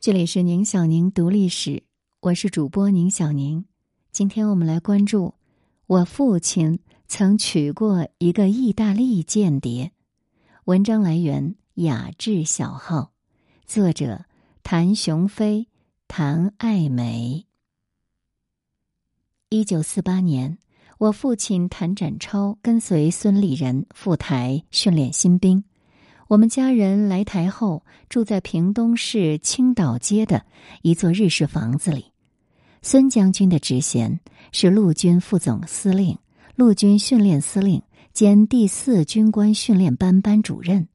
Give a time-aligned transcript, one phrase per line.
[0.00, 1.82] 这里是宁小宁读历史，
[2.20, 3.64] 我是主播宁小宁。
[4.12, 5.34] 今天我们来关注
[5.88, 9.90] 我父亲曾娶过一个意大利间谍。
[10.66, 13.10] 文章来源雅致小号，
[13.66, 14.24] 作者
[14.62, 15.66] 谭雄飞、
[16.06, 17.44] 谭爱梅。
[19.48, 20.58] 一九四八年，
[20.98, 25.64] 我父亲谭展超跟随孙立人赴台训练新兵。
[26.28, 30.44] 我们家人来台后，住在屏东市青岛街的
[30.82, 32.12] 一座日式房子里。
[32.82, 34.20] 孙将军的职衔
[34.52, 36.18] 是陆军副总司令、
[36.54, 40.86] 陆军训练司令兼第四军官训练班班主任。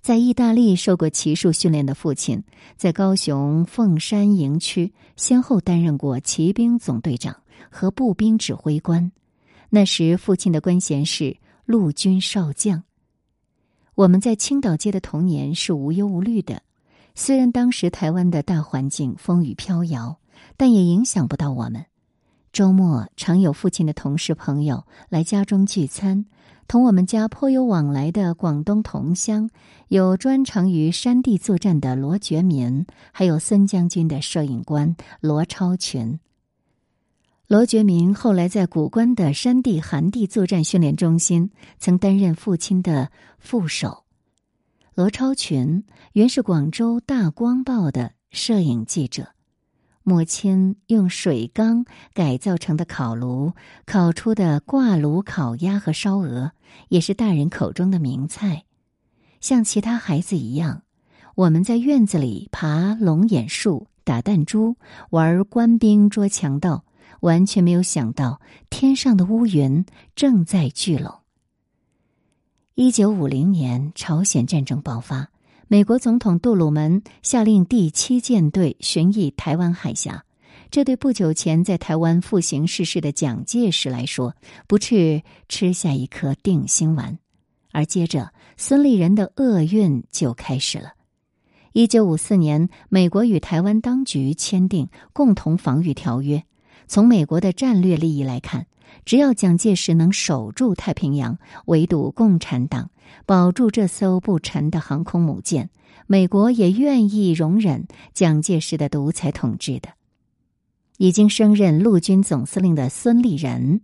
[0.00, 2.44] 在意大利受过骑术训练的父亲，
[2.76, 7.36] 在高雄凤山营区先后担任过骑兵总队长
[7.70, 9.10] 和步兵指挥官。
[9.68, 12.84] 那时，父亲的官衔是陆军少将。
[13.94, 16.62] 我们在青岛街的童年是无忧无虑的，
[17.14, 20.18] 虽然当时台湾的大环境风雨飘摇，
[20.56, 21.86] 但也影响不到我们。
[22.52, 26.26] 周末常有父亲的同事朋友来家中聚餐，
[26.66, 29.48] 同我们家颇有往来的广东同乡，
[29.86, 36.18] 有专长于山地作战的罗觉民，还有孙将军的摄影官罗超群。
[37.46, 44.04] 罗觉民后来在古关的山地寒地作战训练中心曾担任父亲的副手。
[44.94, 45.84] 罗超群
[46.14, 49.28] 原是广州大光报的摄影记者，
[50.02, 51.84] 母亲用水缸
[52.14, 53.52] 改造成的烤炉
[53.84, 56.52] 烤出的挂炉烤鸭和烧鹅
[56.88, 58.64] 也是大人口中的名菜。
[59.42, 60.82] 像其他孩子一样，
[61.34, 64.76] 我们在院子里爬龙眼树、打弹珠、
[65.10, 66.86] 玩官兵捉强盗。
[67.24, 71.20] 完全没有想到，天上的乌云正在聚拢。
[72.74, 75.30] 一九五零年，朝鲜战争爆发，
[75.66, 80.26] 美国总统杜鲁门下令第七舰队巡弋台湾海峡。
[80.70, 84.34] 这对不久前在台湾复行逝世的蒋介石来说，
[84.66, 87.18] 不去吃下一颗定心丸。
[87.72, 90.92] 而接着，孙立人的厄运就开始了。
[91.72, 96.44] 一九五四年，美国与台湾当局签订共同防御条约。
[96.86, 98.66] 从美国的战略利益来看，
[99.04, 102.90] 只要蒋介石能守住太平洋，围堵共产党，
[103.26, 105.70] 保住这艘不沉的航空母舰，
[106.06, 109.90] 美国也愿意容忍蒋介石的独裁统治的。
[110.98, 113.80] 已经升任陆军总司令的孙立人，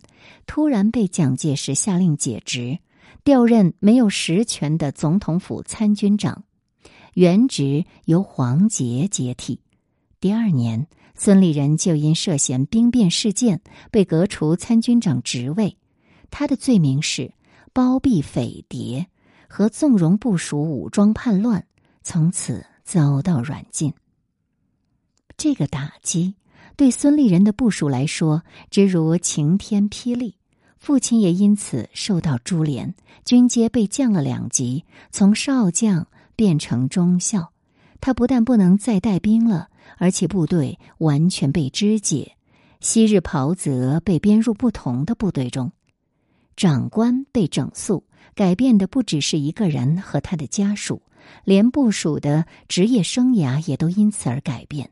[0.47, 2.78] 突然被蒋介石下令解职，
[3.25, 6.44] 调任没有实权的总统府参军长，
[7.15, 9.61] 原职由黄杰接替。
[10.21, 10.87] 第二年。
[11.22, 13.60] 孙立人就因涉嫌兵变事件
[13.91, 15.76] 被革除参军长职位，
[16.31, 17.34] 他的罪名是
[17.75, 19.06] 包庇匪谍
[19.47, 21.66] 和纵容部署武装叛乱，
[22.03, 23.92] 从此遭到软禁。
[25.36, 26.36] 这个打击
[26.75, 30.37] 对孙立人的部署来说，直如晴天霹雳。
[30.78, 32.94] 父亲也因此受到株连，
[33.26, 37.52] 军阶被降了两级，从少将变成中校。
[38.00, 39.69] 他不但不能再带兵了。
[39.99, 42.37] 而且部队完全被肢解，
[42.81, 45.73] 昔日袍泽被编入不同的部队中，
[46.56, 51.03] 长官被整肃，改变的不只是一个人和他的家属，
[51.45, 54.91] 连部署的职业生涯也都因此而改变。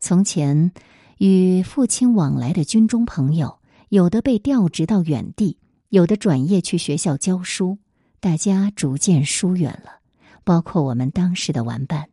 [0.00, 0.72] 从前
[1.18, 7.78] 与父亲往来的军中朋友，有的被调职到远地，有的转业去学校教书，
[8.20, 10.00] 大家逐渐疏远了，
[10.44, 12.08] 包括我们当时的玩伴。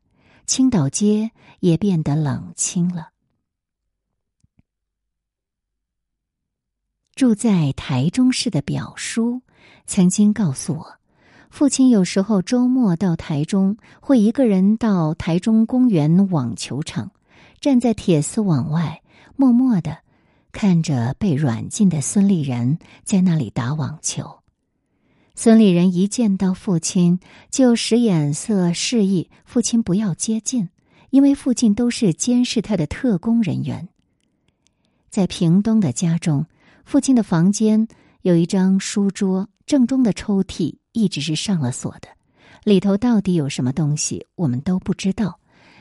[0.46, 3.09] 青岛街也变得冷清了。
[7.16, 9.42] 住在台中市的表叔
[9.86, 11.00] 曾经告诉我，
[11.50, 17.12] 父亲有时候周末到台中，会一个人到台中公园网球场，
[17.62, 19.02] 站在铁丝网外，
[19.36, 20.00] 默默的
[20.52, 24.43] 看着被软禁的孙立人在那里打网球。
[25.35, 30.69] 孙立人一见到父亲，就使眼色示意父亲不要接近，
[31.09, 33.89] 因为附近都是监视他的特工人员。
[35.09, 36.45] 在屏东的家中，
[36.85, 37.88] 父亲的房间
[38.21, 42.07] 有一张书桌，正中的抽屉一直是上了锁的，
[42.63, 45.39] 里头到底有什么东西，我们都不知道。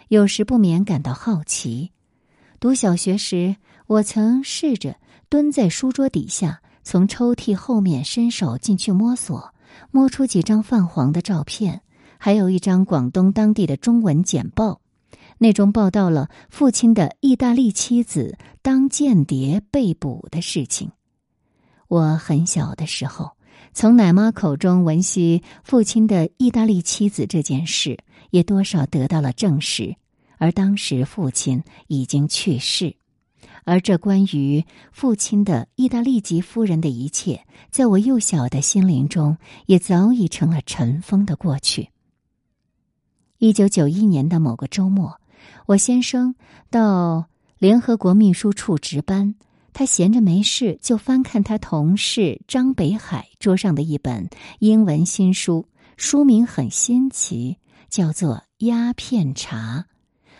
[0.08, 1.92] 有时不免感到好奇。
[2.58, 3.56] 读小学时，
[3.86, 4.96] 我曾试着
[5.28, 6.62] 蹲在书桌底下。
[6.82, 9.54] 从抽屉后面伸手进去摸索，
[9.90, 11.82] 摸出几张泛黄的照片，
[12.18, 14.80] 还有一张广东当地的中文简报，
[15.38, 20.90] 那中报道了父亲的意大利妻子当间谍被捕的事情。
[21.88, 23.32] 我很小的时候，
[23.72, 27.98] 从奶妈口中闻悉父亲的意大利妻子这件事，
[28.30, 29.96] 也多少得到了证实。
[30.38, 32.96] 而当时父亲已经去世。
[33.64, 39.36] 而这关于父亲的意大利籍夫人的一切，在我幼小的心灵中，
[39.66, 41.90] 也早已成了尘封的过去。
[43.38, 45.20] 一九九一年的某个周末，
[45.66, 46.34] 我先生
[46.70, 47.26] 到
[47.58, 49.36] 联合国秘书处值班，
[49.72, 55.66] 他闲着没事就翻看他同事张北海桌上的一本英文新书，
[55.96, 57.58] 书名很新奇，
[57.88, 58.36] 叫做
[58.66, 59.86] 《鸦片茶》。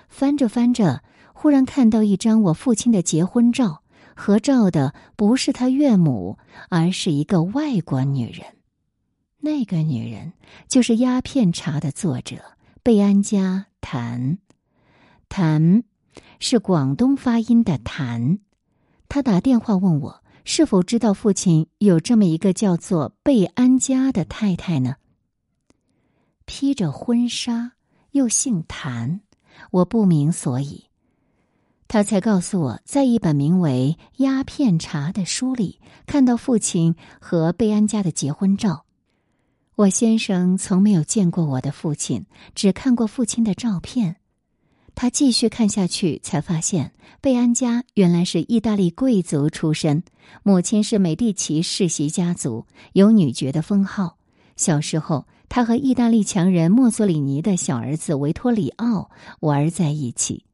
[0.08, 1.02] 翻着翻着。
[1.42, 3.82] 忽然看到一张我父亲的结婚照，
[4.14, 8.46] 合照的不是他岳母，而是一个外国女人。
[9.40, 10.34] 那个女人
[10.68, 12.36] 就是《鸦片茶》的作者
[12.84, 14.38] 贝安家谭，
[15.28, 15.82] 谭
[16.38, 18.38] 是广东发音的谭。
[19.08, 24.94] 他打电话问我是否知道父亲有这么一个叫做贝安家的太太呢？
[26.44, 27.72] 披着婚纱
[28.12, 29.22] 又姓谭，
[29.72, 30.84] 我不明所以。
[31.92, 38.86] 他才告诉我，在一本名为《鸦片茶》的书里，看到父亲和贝安家的结婚照。
[39.76, 42.24] 我先生从没有见过我的父亲，
[42.54, 44.16] 只看过父亲的照片。
[44.94, 50.02] 他继续看下去，才发现贝安家原来是意大利贵族出身，
[50.42, 54.16] 母亲是美第奇世袭家族，有女爵的封号。
[54.56, 59.10] 小时候，他和意大利强人墨索里尼的小儿子维托里奥
[59.40, 60.46] 玩在一起。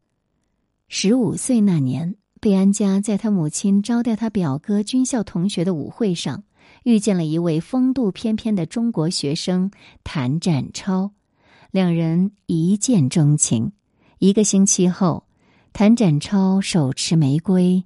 [0.91, 6.45] 十五岁那年，贝安佳在他母亲招待他表哥军校同学的舞会上，
[6.83, 9.71] 遇见了一位风度翩翩的中国学生
[10.03, 11.13] 谭展超，
[11.71, 13.73] 两人一见钟情。
[14.19, 15.27] 一个星期后，
[15.75, 17.85] 谭展超手持玫瑰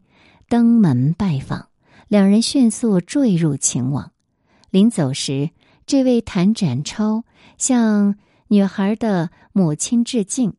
[0.49, 1.67] 登门拜访，
[2.07, 4.13] 两人迅速坠入情网。
[4.71, 5.51] 临走时，
[5.87, 7.25] 这位谭展超
[7.59, 8.15] 向
[8.47, 10.55] 女孩的母亲致敬。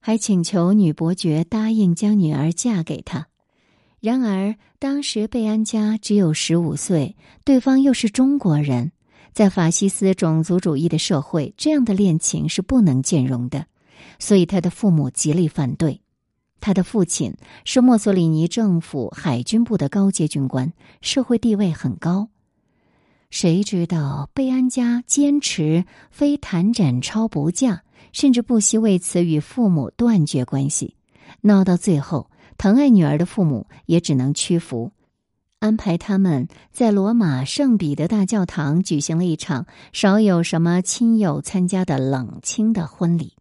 [0.00, 3.28] 还请求女伯爵答应将女儿嫁给他。
[4.00, 8.92] 然而，当时贝安家只有十五岁，对方又是中国人，
[9.32, 13.66] 在法西斯种族主义的社会，这样的恋情是不能兼容的，
[14.20, 16.00] 所以他的父母极力反对。
[16.60, 17.34] 他的父亲
[17.64, 22.28] 是墨索里尼政府海军部的高阶军官，社会地位很高。
[23.30, 27.82] 谁知道贝安家坚持非谭展超不嫁？
[28.12, 30.96] 甚至不惜为此与父母断绝关系，
[31.42, 34.92] 闹到最后，疼爱女儿的父母也只能屈服，
[35.58, 43.34] 安排他们在罗马圣彼得大教堂举行了一场少有什么亲友参加的冷清的婚礼。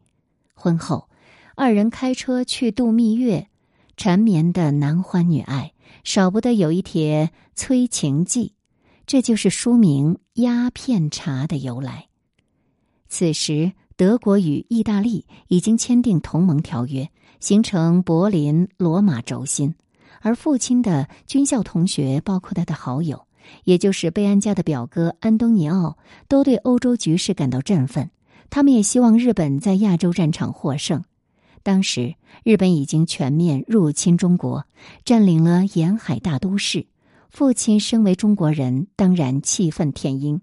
[0.53, 1.09] 婚后，
[1.55, 3.47] 二人开车去度蜜月，
[3.95, 5.73] 缠绵的男欢女爱，
[6.03, 8.53] 少不得有一帖催情记，
[9.05, 12.07] 这就是书名《鸦片茶》的由来。
[13.07, 13.71] 此时。
[13.97, 17.09] 德国与意大利已经签订同盟条约，
[17.39, 19.73] 形成柏林罗马轴心。
[20.21, 23.25] 而父亲的军校同学，包括他的好友，
[23.63, 25.97] 也就是贝安家的表哥安东尼奥，
[26.27, 28.11] 都对欧洲局势感到振奋。
[28.51, 31.03] 他们也希望日本在亚洲战场获胜。
[31.63, 32.13] 当时，
[32.43, 34.65] 日本已经全面入侵中国，
[35.03, 36.85] 占领了沿海大都市。
[37.31, 40.39] 父亲身为中国人，当然气愤填膺。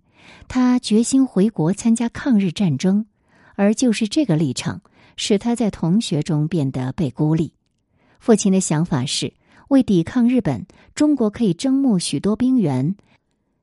[0.48, 3.06] 他决心回国参加抗日战争。
[3.54, 4.80] 而就是这个立场，
[5.16, 7.52] 使他在同学中变得被孤立。
[8.20, 9.34] 父亲的想法是，
[9.68, 12.96] 为抵抗日本，中国可以征募许多兵员，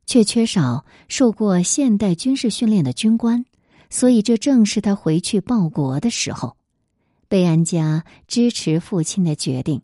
[0.06, 3.46] 却缺少受过现代军事训练的军官，
[3.90, 6.58] 所以这正是他回去报国的时候。
[7.28, 9.82] 贝安家支持父亲的决定。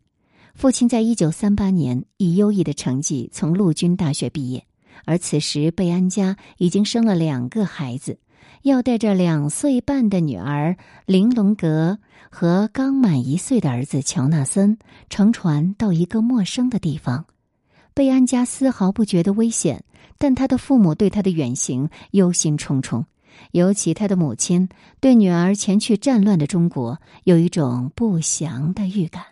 [0.54, 4.66] 父亲在一九三八年以优异的成绩从陆军大学毕业，
[5.06, 8.20] 而此时贝安家已经生了两个孩子。
[8.64, 12.00] 要带着两岁半的女儿玲珑格
[12.30, 14.78] 和刚满一岁的儿子乔纳森
[15.10, 17.26] 乘船到一个陌生的地方。
[17.94, 19.84] 贝安家丝毫不觉得危险，
[20.18, 23.06] 但他的父母对他的远行忧心忡忡，
[23.52, 29.24] 尤其他的母亲对女儿前去战乱的中国有一种不祥的预感。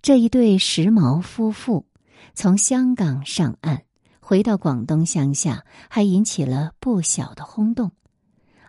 [0.00, 1.86] 这一对时髦夫妇
[2.34, 3.82] 从香港上岸，
[4.20, 7.90] 回到广东乡下，还引起了不小的轰动。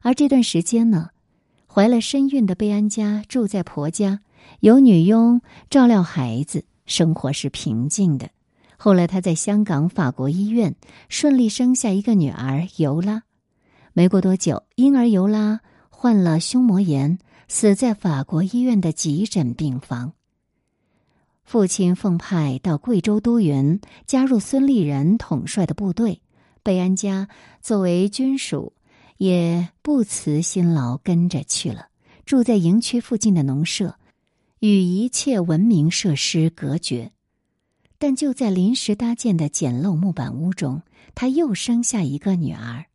[0.01, 1.09] 而这段时间呢，
[1.67, 4.21] 怀了身孕的贝安家住在婆家，
[4.61, 8.29] 有女佣照料孩子，生活是平静的。
[8.77, 10.73] 后来，她在香港法国医院
[11.09, 13.23] 顺利生下一个女儿尤拉。
[13.91, 20.13] 没过多久，婴儿尤拉患了胸膜炎，死在法国医院的急诊病房。
[21.43, 26.21] 父亲奉派到贵州都匀加入孙立人统帅的部队，
[26.63, 27.27] 贝安家
[27.61, 28.71] 作为军属。
[29.19, 31.89] 也不辞辛劳跟着去了，
[32.25, 33.99] 住在营区附近的农舍，
[34.59, 37.11] 与一切文明设施隔绝。
[37.97, 40.83] 但就在临时搭建的简陋木板屋中，
[41.15, 42.85] 他又生下一个女儿。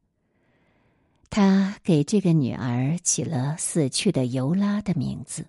[1.28, 5.49] 他给这个女儿起了死去的尤拉的名字。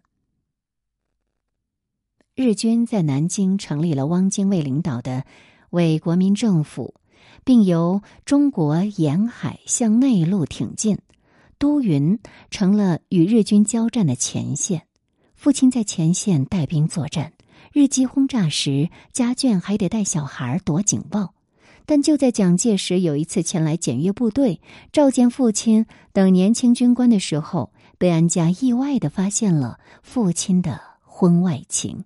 [2.34, 5.24] 日军在南京成立了汪精卫领导的
[5.70, 6.94] 伪国民政府，
[7.46, 10.98] 并由中国沿海向内陆挺进，
[11.58, 12.20] 都匀
[12.52, 14.88] 成了与日军交战的前线。
[15.36, 17.32] 父亲在前线带兵作战。
[17.72, 21.34] 日机轰炸时，家眷还得带小孩躲警报。
[21.86, 24.60] 但就在蒋介石有一次前来检阅部队、
[24.92, 32.06] 召见父亲等年轻军官的时候，贝安家意外的发现了父亲的婚外情。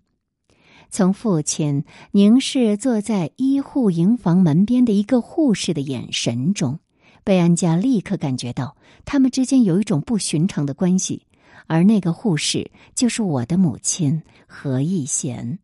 [0.89, 6.79] 从父亲凝视坐在医护营房门边的一个护士的眼神中，
[7.23, 11.27] 贝安家立刻感觉到他们之间有一种不寻常的关系。
[11.67, 15.59] 而那个护士就是我的母亲何义贤。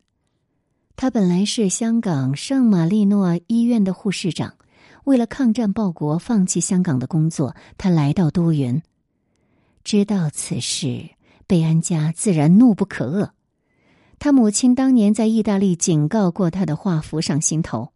[0.95, 4.53] 她本来是香港圣玛丽诺医院的护士长，
[5.05, 8.79] 为了抗战报国，放弃香港的工作，她来到都匀。
[9.83, 11.09] 知道此事，
[11.47, 13.31] 贝安家自然怒不可遏。
[14.19, 17.91] 他母亲当年在意大利警告过他的话浮上心头：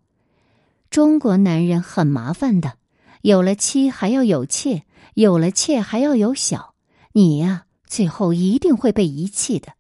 [0.90, 2.74] 中国男人很麻烦的，
[3.22, 4.84] 有了妻还要有妾，
[5.14, 6.76] 有了妾还要有小。
[7.14, 7.66] 你呀。
[7.90, 9.74] 最后一定会被遗弃的。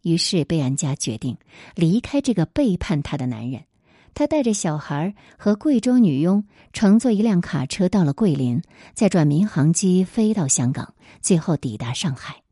[0.00, 1.36] 于是贝安家决定
[1.74, 3.64] 离开这个背叛他的男人。
[4.14, 8.62] 他带着小孩和贵州女佣乘坐一辆卡车到了桂林，
[8.94, 12.42] 再转民航机飞到香港，最后抵达上海。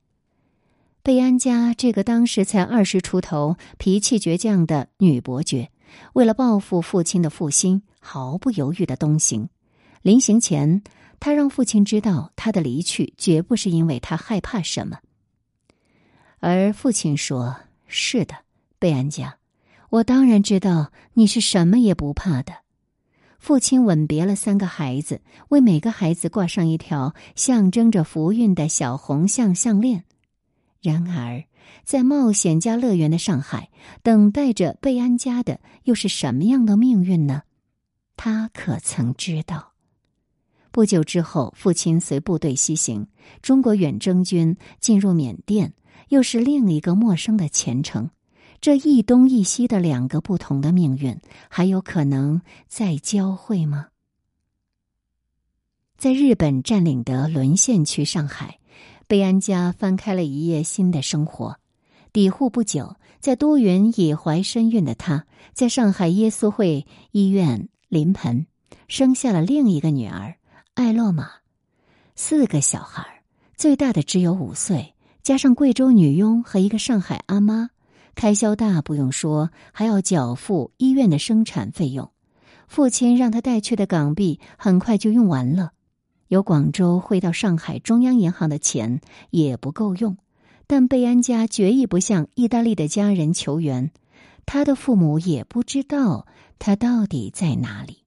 [1.06, 5.70] 贝安家这个当时才二十出头、脾气倔强的女伯爵，
[6.14, 9.48] 为了报复父亲的负心，毫不犹豫的东行。
[10.02, 10.82] 临行前。
[11.20, 14.98] 他让父亲知道，他的离去绝不是因为他害怕什么。
[16.40, 18.34] 而父亲说：“是的，
[18.80, 19.36] 贝安家，
[19.90, 22.52] 我当然知道你是什么也不怕的。”
[23.38, 25.20] 父亲吻别了三个孩子，
[25.50, 30.02] 为每个孩子挂上一条象征着福运的小红象项链。
[30.86, 31.42] 然而，
[31.82, 33.70] 在冒险家乐园的上海，
[34.04, 37.42] 等待着贝安家的又是什么样的命运呢？
[38.16, 39.72] 他可曾知道？
[40.70, 43.08] 不久之后，父亲随部队西行，
[43.42, 45.74] 中国远征军进入缅甸，
[46.10, 48.10] 又是另一个陌生的前程。
[48.60, 53.88] 这一东一西的两个不同的命运，还有可能再交汇吗？
[55.98, 58.58] 在日本占领的沦陷区上海，
[59.08, 61.56] 贝安家翻开了一页新的生活。
[62.12, 68.46] 抵沪不久，在都匀已怀身孕的她，在上海耶稣会医院临盆
[68.88, 70.34] 生下了另一个女儿。
[70.74, 71.28] 艾洛玛，
[72.16, 73.22] 四个小孩，
[73.56, 77.70] 最大的只有五岁，加上贵州女佣和一个上海阿妈，
[78.14, 82.10] 开销大不用说，还要缴付医院的生产费用。
[82.66, 85.72] 父亲让他带去的港币很快就用完了，
[86.28, 90.16] 由广州汇到上海中央银行的钱也不够用。
[90.66, 93.92] 但贝安家决意不向意大利的家人求援，
[94.46, 96.26] 他的父母也不知道
[96.58, 97.98] 他到底在哪里。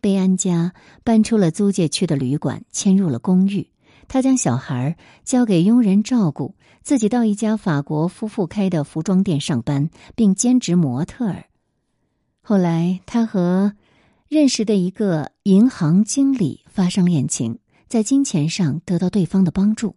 [0.00, 0.72] 贝安家
[1.04, 3.68] 搬出了租界区的旅馆，迁入了公寓。
[4.08, 11.44] 他将小孩交给佣人照顾，自己到一家法国夫妇开的服装店上班，并兼职模特儿。
[12.42, 13.74] 后来，他和
[14.30, 17.58] 认识的一个银行经理发生恋情，
[17.88, 19.96] 在金钱上得到对方的帮助。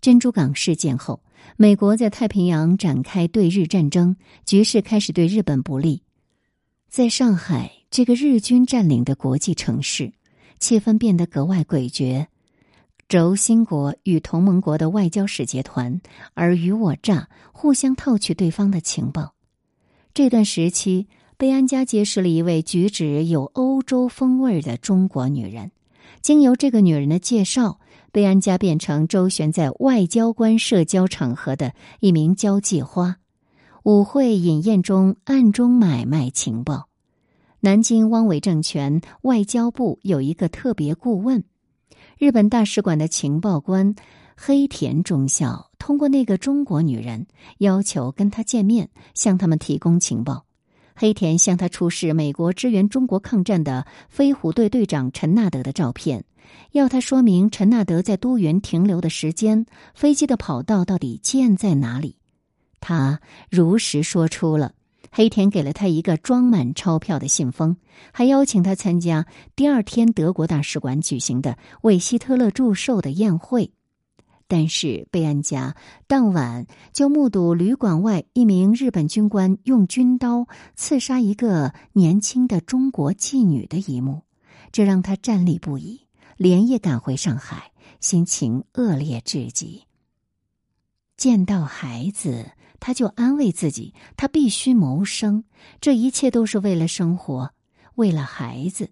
[0.00, 1.22] 珍珠港事件后，
[1.58, 6.02] 美国在太平洋展开对日战争，局势开始对日本不利。
[6.88, 7.70] 在上海。
[7.90, 10.12] 这个日军占领的国际城市，
[10.60, 12.28] 气氛变得格外诡谲。
[13.08, 16.00] 轴心国与同盟国的外交使节团
[16.34, 19.34] 尔虞我诈，互相套取对方的情报。
[20.14, 21.08] 这段时期，
[21.40, 25.70] 贝安家结识了一位举止有欧洲风味的中国女人。
[26.20, 27.80] 经由这个女人的介绍，
[28.12, 33.16] 贝安家变成周旋在外交官社交场合的一名交际花，
[33.84, 36.88] 舞会饮宴中暗中买卖情报。
[37.60, 41.44] 南京汪伪政权外交部有一个特别顾问，
[42.18, 43.94] 日本大使馆的情报官
[44.36, 50.44] 黑田中校，通过那个中国女人要求跟他见面，向他们提供情报。
[51.00, 56.26] 黑田向他出示美国支援中国抗战的飞虎队队长陈纳德的照片，
[56.72, 59.64] 要他说明陈纳德在都匀停留的时间，
[59.94, 62.18] 飞机的跑道到底建在哪里。
[62.80, 64.72] 他如实说出了。
[65.10, 67.78] 黑田给了他一个装满钞票的信封，
[68.12, 69.24] 还邀请他参加
[69.56, 73.72] 第二天德国大使馆举行的为希特勒祝寿的宴会。
[74.50, 75.76] 但是贝安家
[76.08, 84.24] 当晚就目睹旅馆外一名日本军官用军刀刺杀一个年轻的中国妓女的一幕，
[84.72, 86.00] 这让他战栗不已，
[86.36, 89.84] 连夜赶回上海，心情恶劣至极。
[91.16, 95.44] 见到孩子，他就安慰自己，他必须谋生，
[95.80, 97.52] 这一切都是为了生活，
[97.94, 98.90] 为了孩子。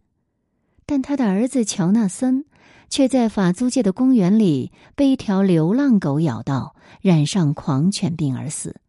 [0.86, 2.44] 但他的儿子乔纳森。
[2.88, 8.80] 却在法租界的公园里被一条流浪狗咬到，染上狂犬病而死。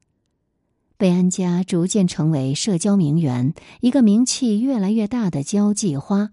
[0.98, 6.32] 贝安家逐渐成为社交名媛，一个名气越来越大的交际花。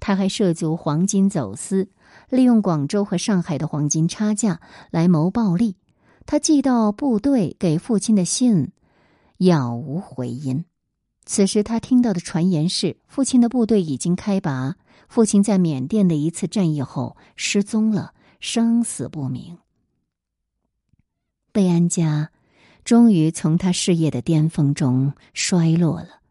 [0.00, 1.88] 他还涉足黄金走私，
[2.28, 5.76] 利用广州和上海的黄金差价来谋暴利。
[6.26, 8.72] 他寄到部队给父亲的信，
[9.38, 10.64] 杳无回音。
[11.24, 14.74] 此时他听到的传言是，父亲的部队已经开拔。
[15.12, 19.58] 父亲在缅甸的一次战役后失踪了，生死不明。
[21.52, 22.30] 贝安家
[22.82, 26.22] 终于从他事业的巅峰中衰落了。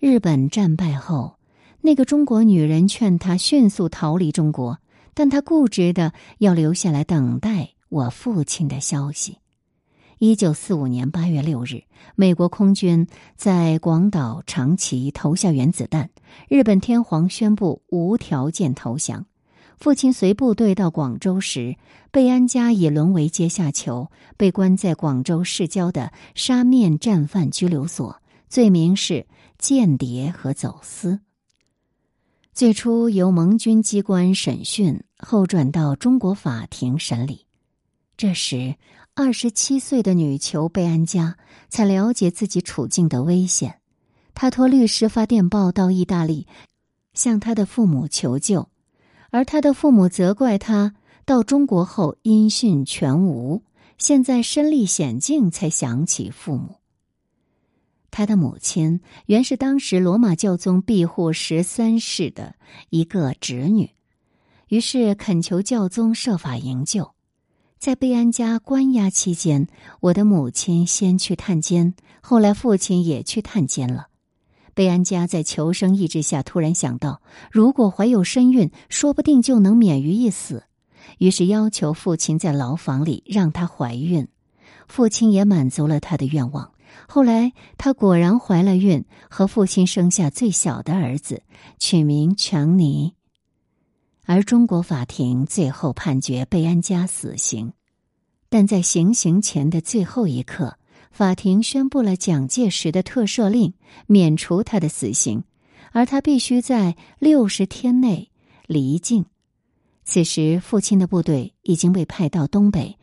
[0.00, 1.38] 日本战败后，
[1.80, 4.80] 那个中国女人劝他迅速逃离中国，
[5.14, 9.38] 但他固执的要留下来等待我父亲的消息。
[10.18, 11.82] 一九四五年八月六日，
[12.14, 16.10] 美国空军在广岛、长崎投下原子弹，
[16.48, 19.26] 日本天皇宣布无条件投降。
[19.76, 21.76] 父亲随部队到广州时，
[22.12, 29.26] 贝安家已沦为阶下囚，被关在广州市郊的沙面战犯拘留所，罪名是
[29.58, 31.20] 间谍和走私。
[32.52, 37.46] 最初由盟军机关审讯，后转到中国法庭审理。
[38.16, 38.76] 这时。
[39.16, 41.36] 二十七岁的女囚贝安佳
[41.68, 43.78] 才了解自己处境的危险，
[44.34, 46.48] 她托律师发电报到意大利，
[47.12, 48.68] 向他的父母求救，
[49.30, 53.62] 而他的父母责怪他到中国后音讯全无，
[53.98, 56.80] 现在身历险境才想起父母。
[58.10, 62.56] 他的母亲原是当时罗马教宗庇护十三世的
[62.90, 63.90] 一个侄女，
[64.66, 67.13] 于是恳求教宗设法营救。
[67.84, 69.68] 在贝安家关押期间，
[70.00, 71.92] 我的母亲先去探监，
[72.22, 74.06] 后来父亲也去探监了。
[74.72, 77.20] 贝安家在求生意志下突然想到，
[77.52, 80.64] 如果怀有身孕，说不定就能免于一死，
[81.18, 84.28] 于是要求父亲在牢房里让她怀孕。
[84.88, 86.70] 父亲也满足了他的愿望。
[87.06, 91.42] 后来她果然怀了孕，和父亲生下最小的儿子，
[91.78, 93.13] 取名强尼。
[94.26, 97.72] 而中国法庭最后判决贝安家死刑，
[98.48, 100.78] 但在行刑前的最后一刻，
[101.10, 103.74] 法庭宣布了蒋介石的特赦令，
[104.06, 105.44] 免除他的死刑，
[105.92, 108.30] 而他必须在六十天内
[108.66, 109.26] 离境。
[110.04, 112.98] 此时，父亲的部队已经被派到东北，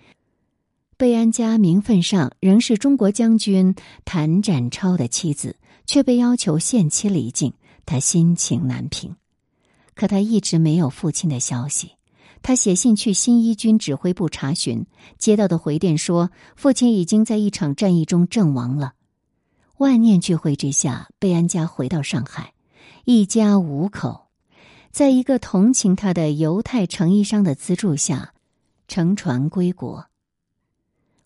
[0.97, 5.55] 贝安家名分上仍是中国将军谭展超的妻子，
[5.85, 7.53] 却被要求限期离境，
[7.85, 9.15] 他心情难平。
[9.95, 11.91] 可他一直没有父亲的消息。
[12.43, 14.85] 他写信去新一军指挥部查询，
[15.19, 18.93] 接到的回电说，父亲已经在一场战役中阵亡了。
[19.77, 22.53] 万念俱灰之下，贝安家回到上海，
[23.05, 24.29] 一家五口，
[24.91, 28.33] 在一个同情他的犹太成衣商的资助下，
[28.87, 30.07] 乘船归国。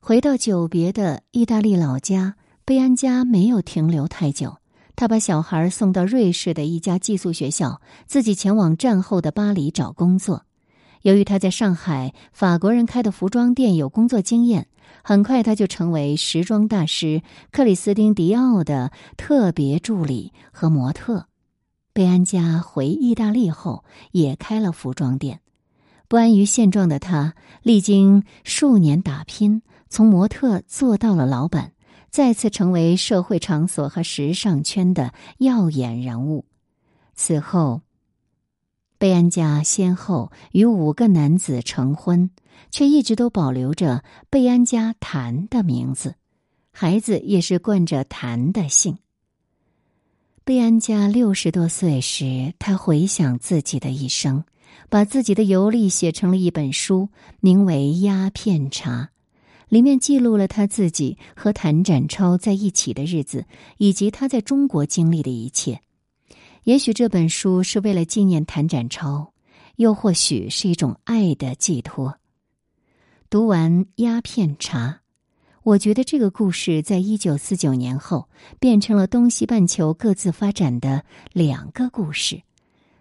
[0.01, 4.57] 回到久别的意大利老家，贝安家没有停留太久。
[4.95, 10.45] 他把小孩送到瑞士的一家寄宿学校，自己前往战后的巴黎找工作。
[11.01, 14.67] 由于他在上海法国人开的服装店有工作经验，
[15.03, 21.27] 很快他就成为时装大师克里斯汀·迪奥的特别助理和模特。
[21.93, 25.41] 贝安家回意大利后也开了服装店。
[26.07, 31.71] 不安于现状的他，历经数年打拼，从模特做到了老板。
[32.15, 36.45] 再次成为社会场所和时尚圈的耀眼人物。
[37.13, 37.81] 此后，
[38.97, 42.31] 贝安家先后与五个男子成婚，
[42.71, 46.15] 却一直都保留着贝安家谭的名字，
[46.71, 48.97] 孩子也是冠着谭的姓。
[50.45, 54.45] 贝安家六十多岁时，他回想自己的一生，
[54.87, 57.09] 把自己的游历写成了一本书，
[57.41, 59.09] 名为《鸦片茶》。
[59.69, 63.45] 里面记录了他自己和谭展超在一起的日子，
[63.77, 65.81] 以及他在中国经历的一切。
[66.63, 69.33] 也许这本书是为了纪念谭展超，
[69.75, 72.17] 又或许是一种爱的寄托。
[73.29, 74.89] 读完《鸦片茶》，
[75.63, 82.41] 我觉得这个故事在一九四九年后变成了东西半球各自发展的两个故事。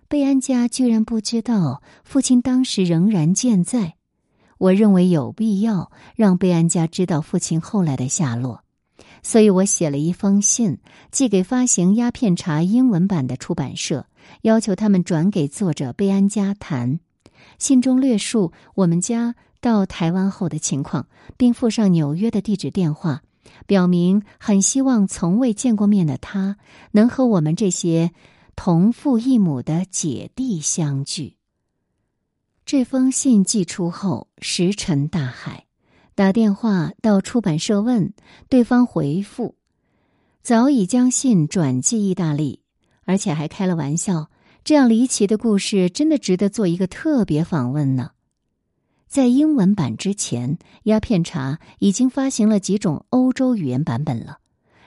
[0.09, 3.95] 贝安家居然不知道父亲当时仍然健在。
[4.59, 8.63] 我认为有必要让贝安家知道父亲后来的下落，
[9.23, 10.79] 所以我写了一封信，
[11.11, 14.07] 寄给发行《鸦片茶》英文版的出版社，
[14.43, 17.01] 要求他们转给作者贝安家谈。
[17.59, 23.23] 信中略述我们家到台湾后的情况，并附上纽约的地址电话，
[23.67, 26.57] 表明很希望从未见过面的他
[26.93, 28.13] 能和我们这些
[28.57, 31.37] 同父异母的姐弟相聚。
[32.67, 35.67] 这封信寄出后，石沉大海。
[36.15, 38.15] 打电话到出版社问，
[38.49, 39.57] 对方回复，
[40.43, 42.63] 早已将信转寄意大利，
[43.05, 44.31] 而且还开了玩笑。
[44.65, 48.13] 这样离奇的故事，真的值得做一个特别访问呢。
[49.07, 54.39] 在英文版之前，《鸦片茶》已经发行了几种欧洲语言版本了。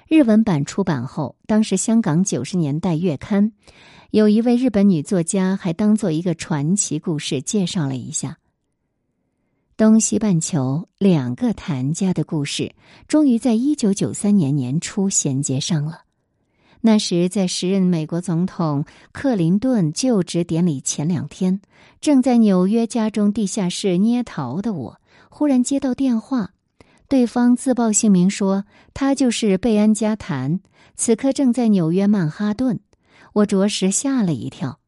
[0.07, 3.51] 日文版出版后，当时香港九十年代月刊。
[4.11, 8.37] 有一位日本女作家还当做一个传奇故事介绍了一下。
[9.75, 12.73] 东西半球两个谭家的故事，
[13.07, 16.01] 终于在一九九三年年初衔接上了。
[16.81, 21.59] 那时，在时任美国总统克林顿就职典礼前两天，
[21.99, 26.51] 正在纽约家中地下室捏陶的我，忽然接到电话，
[27.09, 30.59] 对方自报姓名说他就是贝安加谭，
[30.95, 32.79] 此刻正在纽约曼哈顿。
[33.37, 34.79] 我着实吓了一跳，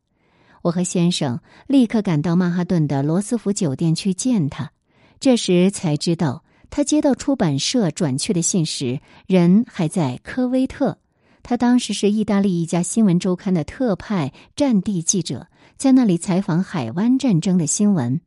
[0.63, 4.71] 我和先生立刻赶到曼哈顿的罗斯福酒店去见他。
[5.19, 10.97] 这时才知道，他接到出版社转去的信时，人还在科威特。
[11.43, 18.19] 他当时是意大利一家新闻周刊的特派战地记者，在那里采访海湾战争的新闻。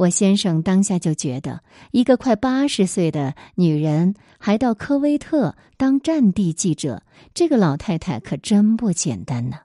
[0.00, 7.02] 我先生当下就觉得，一个快八十岁的女人还到科威特当战地记者，
[7.34, 9.58] 这个老太太可真不简单呢。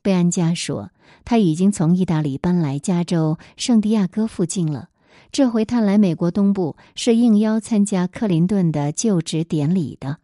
[0.00, 0.88] 贝安加说，
[1.26, 4.88] 他已经从意大利搬来加州圣地亚哥附近了。
[5.30, 10.16] 这回他来美国东部是应邀参加克林顿的就职典礼的。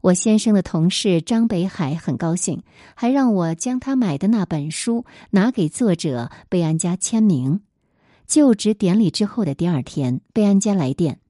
[0.00, 2.62] 我先生的同事张北海很高兴，
[2.94, 7.60] 还让我将他买的那本书拿给作者贝安加签名。
[8.32, 11.20] 就职典礼之后的第二天，贝安加来电，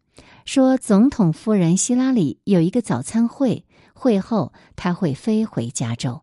[0.44, 6.20] 说总统夫人希拉里有一个早餐会，会后他会飞回加州。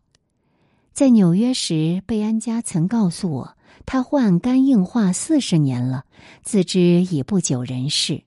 [0.94, 6.06] 在纽约时，贝安加曾告诉我，他患肝硬化四十年了，
[6.42, 8.22] 自知已不久人世。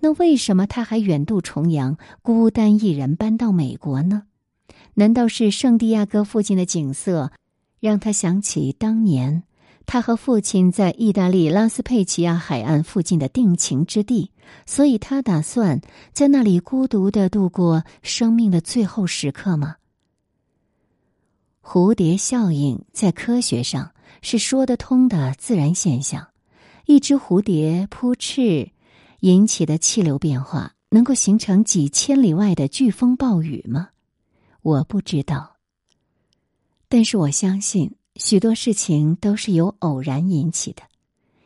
[0.00, 4.24] 那为什么他还远渡重洋，孤单一人搬到美国呢？
[4.94, 7.30] 难道是圣地亚哥附近的景色，
[7.78, 9.44] 让他想起当年？
[9.84, 14.30] 他和父亲在意大利拉斯佩齐亚海岸附近的定情之地，
[14.64, 15.80] 所以他打算
[16.12, 19.76] 在那里孤独的度过生命的最后时刻吗？
[21.62, 26.28] 蝴蝶效应在科学上是说得通的自然现象。
[26.86, 28.70] 一只蝴蝶扑翅
[29.20, 33.90] 引起的气流变化，能够形成几千里外的飓风暴雨吗？
[34.62, 35.56] 我不知道，
[36.88, 37.94] 但是我相信。
[38.24, 40.82] 许多事情都是由偶然引起的。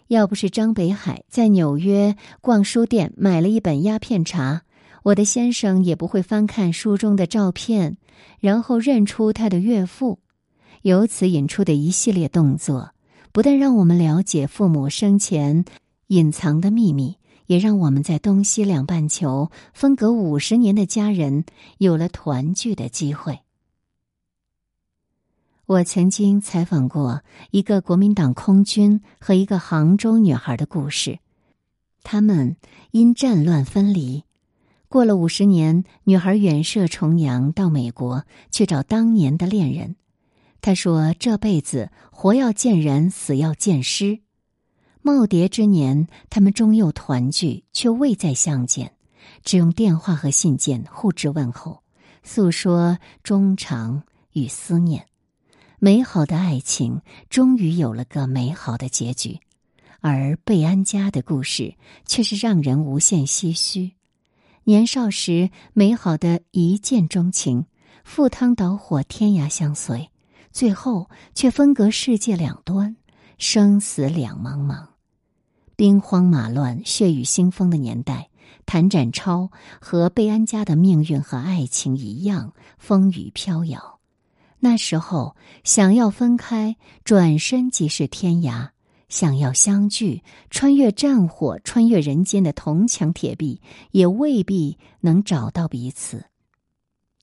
[0.08, 4.60] 要不是张北海在纽约逛书店买了一本鸦片茶，
[5.02, 7.96] 我的先生也不会翻看书中的照片，
[8.40, 10.18] 然后认出他的岳父。
[10.82, 12.90] 由此引出的一系列动作，
[13.32, 15.64] 不但让我们了解父母生前
[16.08, 21.46] 隐藏的秘密，也让我们在东西两半球分隔五十年的家人
[21.78, 23.40] 有了团聚的机会。
[25.66, 31.18] 我曾经采访过一个国民党空军和一个杭州女孩的故事，
[32.04, 32.56] 他们
[32.92, 34.22] 因战乱分离。
[34.86, 39.96] 过了五十年，女孩远涉重洋到美国去找当年的恋人。
[40.60, 44.20] 她说：“这辈子活要见人，死要见尸。”
[45.02, 48.92] 耄耋之年，他们终又团聚，却未再相见，
[49.42, 51.82] 只用电话和信件互致问候，
[52.22, 55.06] 诉说衷肠与思念。
[55.86, 59.38] 美好的爱情终于有了个美好的结局，
[60.00, 63.92] 而贝安家的故事却是让人无限唏嘘。
[64.64, 67.66] 年少时美好的一见钟情，
[68.02, 70.10] 赴汤蹈火，天涯相随，
[70.50, 72.96] 最后却分隔世界两端，
[73.38, 74.88] 生死两茫茫。
[75.76, 78.28] 兵荒马乱、血雨腥风的年代，
[78.66, 83.95] 谭展超和贝安家的命运和爱情一样，风雨飘摇。
[84.68, 88.70] 那时候，想要分开，转身即是天涯；
[89.08, 96.24] 想要相聚，穿越战火，穿越人间的铜墙铁壁，也未必能找到彼此。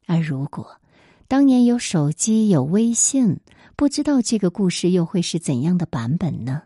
[0.05, 0.79] 而如果
[1.27, 3.41] 当年有手机、有微信，
[3.75, 6.61] 不知道这个故事又会是怎样的版本呢？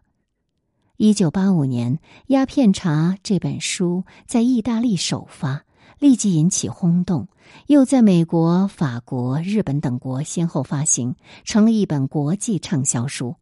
[0.97, 1.95] 一九八五年，
[2.27, 5.63] 《鸦片茶》这本书在意大利首发，
[5.99, 7.27] 立即引起轰动，
[7.67, 13.35] 又在美国、法国、日本等国先后发行，成了一本国际畅销书。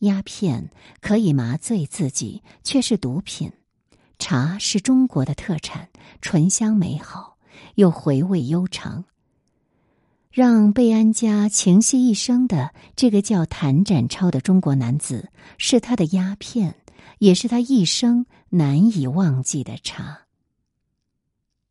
[0.00, 3.50] 鸦片可以麻醉自己，却是毒品；
[4.18, 5.88] 茶是中国的特产，
[6.22, 7.36] 醇香美好，
[7.74, 9.04] 又回味悠长。
[10.30, 16.76] 让贝安家情系一生的这个叫谭展超的中国男子，是他的鸦片，
[17.18, 20.20] 也是他一生难以忘记的茶。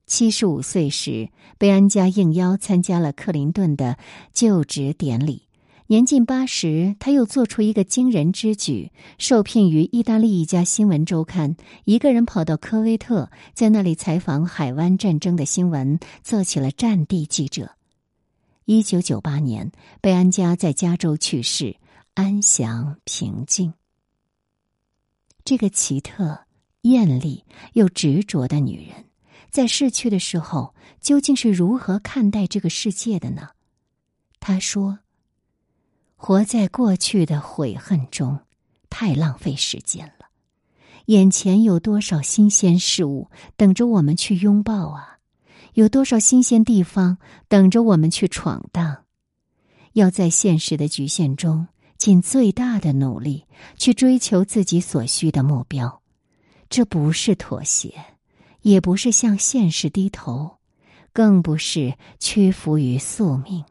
[0.09, 3.99] 七十五岁时，贝安家应邀参加了克林顿的
[4.33, 5.43] 就职典礼。
[5.85, 17.75] 年近八十，他又做出一个惊人之举，受聘于意大利一家新闻周刊，一个人跑到科威特，在那里采访海湾战争的新闻，做起了战地记者。
[18.65, 21.75] 一九九八年，贝安佳在加州去世，
[22.15, 23.73] 安详平静。
[25.45, 26.39] 这个奇特、
[26.81, 27.43] 艳丽
[27.73, 29.05] 又执着的女人，
[29.49, 33.49] 在逝去的时候，究竟是如何看待这个世界的呢？
[34.39, 34.99] 他说
[36.15, 38.39] ：“活在过去的悔恨中，
[38.89, 40.27] 太浪费时间了。
[41.05, 45.17] 眼前有多少新鲜事物等着我们去拥抱啊！”
[45.73, 49.05] 有多少新鲜地方等着我们去闯荡？
[49.93, 53.45] 要在现实的局限中尽最大的努力
[53.77, 56.01] 去追求自己所需的目标。
[56.69, 57.93] 这不是妥协，
[58.61, 60.57] 也不是向现实低头，
[61.13, 63.65] 更不是屈服于宿命。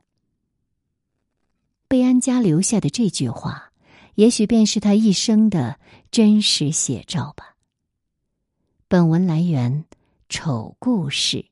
[1.88, 3.72] 贝安家留下的这句话，
[4.14, 5.78] 也许便是他一生的
[6.10, 7.56] 真实写照吧。
[8.88, 9.84] 本文来源：
[10.28, 11.46] 丑故事。